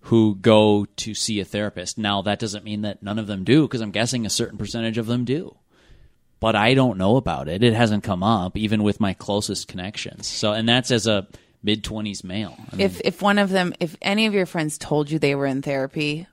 who 0.05 0.35
go 0.35 0.85
to 0.97 1.13
see 1.13 1.39
a 1.39 1.45
therapist. 1.45 1.97
Now 1.97 2.21
that 2.23 2.39
doesn't 2.39 2.65
mean 2.65 2.81
that 2.81 3.03
none 3.03 3.19
of 3.19 3.27
them 3.27 3.43
do, 3.43 3.63
because 3.63 3.81
I'm 3.81 3.91
guessing 3.91 4.25
a 4.25 4.29
certain 4.29 4.57
percentage 4.57 4.97
of 4.97 5.07
them 5.07 5.25
do. 5.25 5.55
But 6.39 6.55
I 6.55 6.73
don't 6.73 6.97
know 6.97 7.17
about 7.17 7.47
it. 7.47 7.61
It 7.61 7.73
hasn't 7.73 8.03
come 8.03 8.23
up 8.23 8.57
even 8.57 8.81
with 8.81 8.99
my 8.99 9.13
closest 9.13 9.67
connections. 9.67 10.25
So, 10.25 10.53
and 10.53 10.67
that's 10.67 10.89
as 10.89 11.05
a 11.05 11.27
mid 11.61 11.83
twenties 11.83 12.23
male. 12.23 12.57
I 12.71 12.75
mean, 12.75 12.85
If 12.85 12.99
if 13.01 13.21
one 13.21 13.37
of 13.37 13.51
them, 13.51 13.73
if 13.79 13.95
any 14.01 14.25
of 14.25 14.33
your 14.33 14.47
friends 14.47 14.79
told 14.79 15.11
you 15.11 15.19
they 15.19 15.35
were 15.35 15.45
in 15.45 15.61
therapy, 15.61 16.25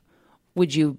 would 0.55 0.75
you 0.75 0.99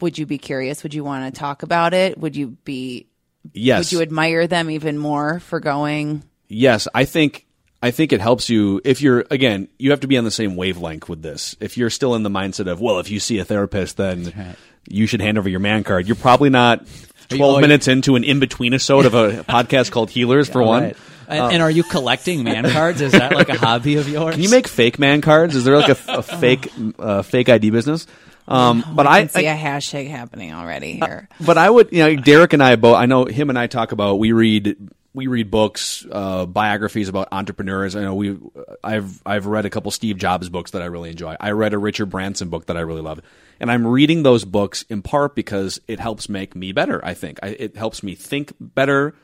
would 0.00 0.18
you 0.18 0.26
be 0.26 0.38
curious? 0.38 0.82
Would 0.82 0.94
you 0.94 1.04
want 1.04 1.32
to 1.32 1.38
talk 1.38 1.62
about 1.62 1.94
it? 1.94 2.18
Would 2.18 2.34
you 2.34 2.48
be 2.64 3.06
Yes. 3.52 3.78
would 3.78 3.92
you 3.92 4.02
admire 4.02 4.48
them 4.48 4.70
even 4.70 4.98
more 4.98 5.38
for 5.38 5.60
going? 5.60 6.24
Yes, 6.48 6.88
I 6.92 7.04
think 7.04 7.46
I 7.82 7.90
think 7.90 8.12
it 8.12 8.20
helps 8.20 8.48
you 8.48 8.80
if 8.84 9.00
you're 9.02 9.24
again, 9.30 9.68
you 9.78 9.90
have 9.90 10.00
to 10.00 10.08
be 10.08 10.18
on 10.18 10.24
the 10.24 10.30
same 10.30 10.56
wavelength 10.56 11.08
with 11.08 11.22
this. 11.22 11.56
If 11.60 11.76
you're 11.76 11.90
still 11.90 12.14
in 12.14 12.22
the 12.22 12.30
mindset 12.30 12.70
of, 12.70 12.80
well, 12.80 12.98
if 12.98 13.10
you 13.10 13.20
see 13.20 13.38
a 13.38 13.44
therapist 13.44 13.96
then 13.96 14.56
you 14.88 15.06
should 15.06 15.20
hand 15.20 15.38
over 15.38 15.48
your 15.48 15.60
man 15.60 15.84
card. 15.84 16.06
You're 16.06 16.16
probably 16.16 16.50
not 16.50 16.86
12 17.28 17.56
oh, 17.56 17.60
minutes 17.60 17.88
into 17.88 18.16
an 18.16 18.24
in-between 18.24 18.74
episode 18.74 19.06
of 19.06 19.14
a 19.14 19.30
podcast 19.48 19.90
called 19.90 20.10
Healers 20.10 20.50
for 20.50 20.62
one. 20.62 20.82
right. 20.82 20.96
And, 21.28 21.54
and 21.54 21.62
are 21.62 21.70
you 21.70 21.82
collecting 21.82 22.42
man 22.42 22.70
cards? 22.70 23.02
Is 23.02 23.12
that 23.12 23.34
like 23.34 23.50
a 23.50 23.58
hobby 23.58 23.96
of 23.96 24.08
yours? 24.08 24.34
Can 24.34 24.42
you 24.42 24.48
make 24.48 24.66
fake 24.66 24.98
man 24.98 25.20
cards? 25.20 25.54
Is 25.54 25.64
there 25.64 25.76
like 25.76 25.90
a, 25.90 25.98
a 26.08 26.22
fake 26.22 26.72
uh, 26.98 27.20
fake 27.20 27.50
ID 27.50 27.68
business? 27.68 28.06
Um, 28.48 28.82
but 28.94 29.06
I 29.06 29.18
I, 29.18 29.26
see 29.26 29.46
I 29.46 29.52
a 29.52 29.58
hashtag 29.58 30.08
happening 30.08 30.54
already 30.54 30.94
here. 30.94 31.28
but 31.38 31.58
I 31.58 31.68
would, 31.68 31.92
you 31.92 31.98
know, 31.98 32.16
Derek 32.16 32.54
and 32.54 32.62
I 32.62 32.76
both. 32.76 32.96
I 32.96 33.04
know 33.04 33.26
him 33.26 33.50
and 33.50 33.58
I 33.58 33.66
talk 33.66 33.92
about. 33.92 34.18
We 34.18 34.32
read, 34.32 34.74
we 35.18 35.26
read 35.26 35.50
books, 35.50 36.06
uh, 36.10 36.46
biographies 36.46 37.08
about 37.08 37.28
entrepreneurs. 37.32 37.96
I 37.96 38.02
know 38.02 38.14
we. 38.14 38.38
I've 38.84 39.20
I've 39.26 39.46
read 39.46 39.66
a 39.66 39.70
couple 39.70 39.90
Steve 39.90 40.16
Jobs 40.16 40.48
books 40.48 40.70
that 40.70 40.80
I 40.80 40.84
really 40.84 41.10
enjoy. 41.10 41.36
I 41.40 41.50
read 41.50 41.74
a 41.74 41.78
Richard 41.78 42.06
Branson 42.06 42.48
book 42.48 42.66
that 42.66 42.76
I 42.76 42.80
really 42.80 43.02
love, 43.02 43.20
and 43.58 43.70
I'm 43.70 43.84
reading 43.84 44.22
those 44.22 44.44
books 44.44 44.84
in 44.88 45.02
part 45.02 45.34
because 45.34 45.80
it 45.88 45.98
helps 45.98 46.28
make 46.28 46.54
me 46.54 46.70
better. 46.70 47.04
I 47.04 47.14
think 47.14 47.40
I, 47.42 47.48
it 47.48 47.76
helps 47.76 48.04
me 48.04 48.14
think 48.14 48.52
better. 48.60 49.14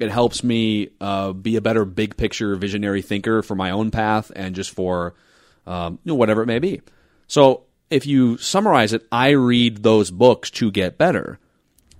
It 0.00 0.10
helps 0.10 0.42
me 0.42 0.90
uh, 1.00 1.32
be 1.32 1.54
a 1.54 1.60
better 1.60 1.84
big 1.84 2.16
picture 2.16 2.56
visionary 2.56 3.00
thinker 3.00 3.42
for 3.42 3.54
my 3.54 3.70
own 3.70 3.92
path 3.92 4.32
and 4.34 4.56
just 4.56 4.72
for 4.72 5.14
um, 5.68 6.00
you 6.04 6.10
know, 6.10 6.16
whatever 6.16 6.42
it 6.42 6.46
may 6.46 6.58
be. 6.58 6.82
So 7.28 7.62
if 7.90 8.06
you 8.06 8.36
summarize 8.38 8.92
it, 8.92 9.06
I 9.12 9.30
read 9.30 9.84
those 9.84 10.10
books 10.10 10.50
to 10.52 10.72
get 10.72 10.98
better. 10.98 11.38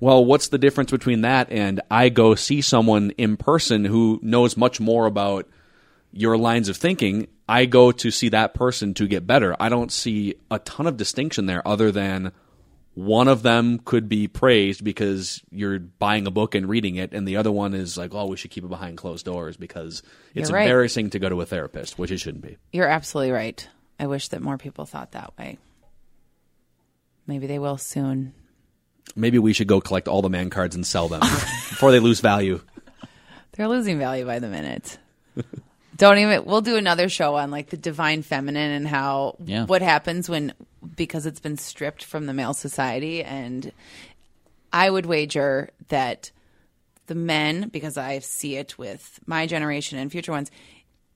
Well, 0.00 0.24
what's 0.24 0.48
the 0.48 0.58
difference 0.58 0.90
between 0.90 1.22
that 1.22 1.50
and 1.50 1.80
I 1.90 2.08
go 2.08 2.34
see 2.34 2.60
someone 2.60 3.12
in 3.16 3.36
person 3.36 3.84
who 3.84 4.18
knows 4.22 4.56
much 4.56 4.80
more 4.80 5.06
about 5.06 5.48
your 6.12 6.36
lines 6.36 6.68
of 6.68 6.76
thinking? 6.76 7.28
I 7.48 7.66
go 7.66 7.92
to 7.92 8.10
see 8.10 8.28
that 8.30 8.54
person 8.54 8.94
to 8.94 9.06
get 9.06 9.26
better. 9.26 9.54
I 9.60 9.68
don't 9.68 9.92
see 9.92 10.34
a 10.50 10.58
ton 10.58 10.86
of 10.86 10.96
distinction 10.96 11.46
there 11.46 11.66
other 11.66 11.90
than 11.90 12.32
one 12.94 13.26
of 13.28 13.42
them 13.42 13.80
could 13.84 14.08
be 14.08 14.28
praised 14.28 14.84
because 14.84 15.42
you're 15.50 15.80
buying 15.80 16.26
a 16.26 16.30
book 16.30 16.54
and 16.54 16.68
reading 16.68 16.96
it, 16.96 17.12
and 17.12 17.26
the 17.26 17.36
other 17.36 17.50
one 17.50 17.74
is 17.74 17.96
like, 17.96 18.14
oh, 18.14 18.26
we 18.26 18.36
should 18.36 18.52
keep 18.52 18.64
it 18.64 18.68
behind 18.68 18.96
closed 18.96 19.24
doors 19.24 19.56
because 19.56 20.02
it's 20.34 20.50
right. 20.50 20.62
embarrassing 20.62 21.10
to 21.10 21.18
go 21.18 21.28
to 21.28 21.40
a 21.40 21.46
therapist, 21.46 21.98
which 21.98 22.12
it 22.12 22.18
shouldn't 22.18 22.44
be. 22.44 22.56
You're 22.72 22.88
absolutely 22.88 23.32
right. 23.32 23.68
I 23.98 24.06
wish 24.06 24.28
that 24.28 24.42
more 24.42 24.58
people 24.58 24.86
thought 24.86 25.12
that 25.12 25.36
way. 25.36 25.58
Maybe 27.26 27.46
they 27.46 27.58
will 27.58 27.78
soon. 27.78 28.32
Maybe 29.16 29.38
we 29.38 29.52
should 29.52 29.68
go 29.68 29.80
collect 29.80 30.08
all 30.08 30.22
the 30.22 30.30
man 30.30 30.50
cards 30.50 30.74
and 30.74 30.86
sell 30.86 31.08
them 31.08 31.20
before 31.20 31.92
they 31.92 32.00
lose 32.00 32.20
value. 32.20 32.60
They're 33.52 33.68
losing 33.68 33.98
value 33.98 34.24
by 34.26 34.38
the 34.40 34.48
minute. 34.48 34.98
Don't 35.96 36.18
even. 36.18 36.44
We'll 36.44 36.60
do 36.60 36.76
another 36.76 37.08
show 37.08 37.36
on 37.36 37.52
like 37.52 37.70
the 37.70 37.76
divine 37.76 38.22
feminine 38.22 38.72
and 38.72 38.88
how 38.88 39.36
Yeah. 39.44 39.64
what 39.66 39.80
happens 39.82 40.28
when 40.28 40.52
because 40.96 41.24
it's 41.26 41.38
been 41.40 41.56
stripped 41.56 42.02
from 42.02 42.26
the 42.26 42.34
male 42.34 42.54
society. 42.54 43.22
And 43.22 43.70
I 44.72 44.90
would 44.90 45.06
wager 45.06 45.70
that 45.88 46.32
the 47.06 47.14
men, 47.14 47.68
because 47.68 47.96
I 47.96 48.18
see 48.18 48.56
it 48.56 48.76
with 48.76 49.20
my 49.26 49.46
generation 49.46 49.98
and 49.98 50.10
future 50.10 50.32
ones, 50.32 50.50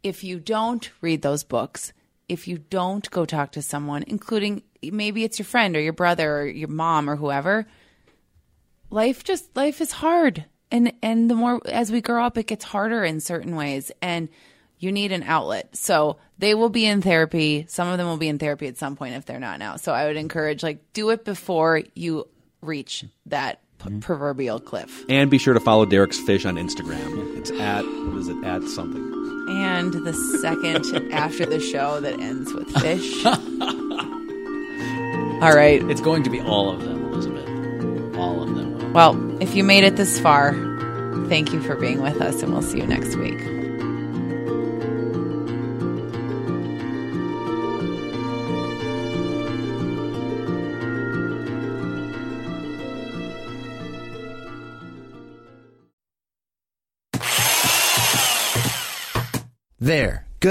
if 0.05 0.23
you 0.23 0.39
don't 0.39 0.89
read 1.01 1.23
those 1.23 1.43
books, 1.43 1.93
if 2.29 2.49
you 2.49 2.59
don't 2.59 3.09
go 3.11 3.25
talk 3.25 3.53
to 3.53 3.63
someone, 3.63 4.05
including 4.07 4.63
maybe 4.83 5.25
it's 5.25 5.39
your 5.39 5.47
friend 5.47 5.77
or 5.77 5.81
your 5.81 5.93
brother 5.93 6.41
or 6.41 6.47
your 6.47 6.69
mom 6.69 7.09
or 7.09 7.17
whoever, 7.17 7.67
life 8.91 9.25
just 9.25 9.55
life 9.57 9.81
is 9.81 9.93
hard 9.93 10.45
and 10.71 10.93
and 11.03 11.31
the 11.31 11.35
more 11.35 11.61
as 11.67 11.91
we 11.91 12.01
grow 12.01 12.25
up 12.25 12.39
it 12.39 12.47
gets 12.47 12.65
harder 12.65 13.05
in 13.05 13.21
certain 13.21 13.55
ways 13.55 13.91
and 14.01 14.29
you 14.79 14.93
need 14.93 15.13
an 15.13 15.23
outlet 15.25 15.75
so 15.77 16.17
they 16.39 16.55
will 16.55 16.69
be 16.69 16.87
in 16.87 17.03
therapy 17.03 17.67
some 17.69 17.89
of 17.89 17.99
them 17.99 18.07
will 18.07 18.17
be 18.17 18.29
in 18.29 18.39
therapy 18.39 18.67
at 18.67 18.79
some 18.79 18.97
point 18.97 19.15
if 19.15 19.27
they're 19.27 19.41
not 19.41 19.59
now 19.59 19.77
so 19.77 19.93
i 19.93 20.07
would 20.07 20.17
encourage 20.17 20.63
like 20.63 20.93
do 20.93 21.11
it 21.11 21.25
before 21.25 21.83
you 21.95 22.27
reach 22.63 23.05
that 23.27 23.61
p- 23.79 23.89
mm-hmm. 23.89 24.01
proverbial 24.01 24.59
cliff 24.59 25.05
And 25.09 25.31
be 25.31 25.39
sure 25.39 25.55
to 25.55 25.61
follow 25.61 25.85
Derek's 25.85 26.19
Fish 26.19 26.45
on 26.45 26.57
Instagram. 26.57 27.37
It's 27.37 27.51
at 27.53 27.85
what 27.85 28.17
is 28.19 28.29
it? 28.29 28.45
At 28.45 28.63
something. 28.65 29.18
And 29.49 29.93
the 29.93 30.13
second 30.41 31.13
after 31.13 31.47
the 31.47 31.61
show 31.61 32.01
that 32.01 32.19
ends 32.21 32.53
with 32.53 32.69
fish 32.81 33.25
all 35.43 35.55
right 35.55 35.83
It's 35.91 36.01
going 36.01 36.23
to 36.25 36.31
be 36.31 36.41
all 36.41 36.71
of 36.71 36.83
them, 36.85 37.05
Elizabeth. 37.05 37.49
All 38.17 38.43
of 38.43 38.55
them. 38.55 38.93
well 38.93 39.17
if 39.43 39.55
you 39.55 39.65
made 39.65 39.85
it 39.85 39.97
this 39.97 40.19
far 40.21 40.53
thank 41.29 41.53
you 41.53 41.61
for 41.63 41.77
being 41.77 42.03
with 42.03 42.21
us 42.21 42.43
and 42.43 42.53
we'll 42.53 42.63
see 42.63 42.79
you 42.79 42.87
next 42.87 43.17
week 43.17 43.39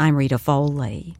I'm 0.00 0.14
Rita 0.14 0.38
Foley. 0.38 1.16